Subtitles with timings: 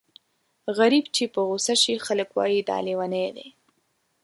[0.77, 3.47] غريب چې په غوسه شي خلک وايي دا لېونی دی.